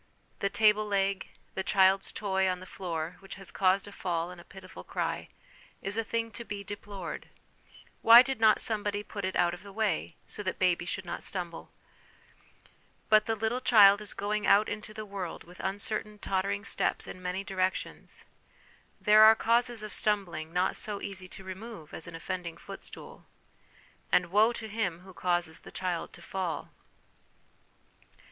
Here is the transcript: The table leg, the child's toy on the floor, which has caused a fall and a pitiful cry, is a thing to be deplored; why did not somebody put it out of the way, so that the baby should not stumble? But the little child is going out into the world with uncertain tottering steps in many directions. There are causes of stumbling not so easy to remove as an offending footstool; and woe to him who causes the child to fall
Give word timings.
The 0.39 0.49
table 0.49 0.87
leg, 0.87 1.27
the 1.53 1.61
child's 1.61 2.11
toy 2.11 2.49
on 2.49 2.57
the 2.59 2.65
floor, 2.65 3.17
which 3.19 3.35
has 3.35 3.51
caused 3.51 3.87
a 3.87 3.91
fall 3.91 4.31
and 4.31 4.41
a 4.41 4.43
pitiful 4.43 4.83
cry, 4.83 5.27
is 5.83 5.95
a 5.95 6.03
thing 6.03 6.31
to 6.31 6.43
be 6.43 6.63
deplored; 6.63 7.27
why 8.01 8.23
did 8.23 8.41
not 8.41 8.59
somebody 8.59 9.03
put 9.03 9.25
it 9.25 9.35
out 9.35 9.53
of 9.53 9.61
the 9.61 9.71
way, 9.71 10.15
so 10.25 10.41
that 10.41 10.53
the 10.55 10.65
baby 10.65 10.85
should 10.85 11.05
not 11.05 11.21
stumble? 11.21 11.69
But 13.09 13.25
the 13.27 13.35
little 13.35 13.61
child 13.61 14.01
is 14.01 14.15
going 14.15 14.47
out 14.47 14.67
into 14.67 14.91
the 14.91 15.05
world 15.05 15.43
with 15.43 15.59
uncertain 15.59 16.17
tottering 16.17 16.65
steps 16.65 17.05
in 17.05 17.21
many 17.21 17.43
directions. 17.43 18.25
There 18.99 19.21
are 19.23 19.35
causes 19.35 19.83
of 19.83 19.93
stumbling 19.93 20.51
not 20.51 20.75
so 20.75 20.99
easy 20.99 21.27
to 21.27 21.43
remove 21.43 21.93
as 21.93 22.07
an 22.07 22.15
offending 22.15 22.57
footstool; 22.57 23.27
and 24.11 24.31
woe 24.31 24.51
to 24.51 24.67
him 24.67 25.01
who 25.01 25.13
causes 25.13 25.59
the 25.59 25.69
child 25.69 26.11
to 26.13 26.23
fall 26.23 26.69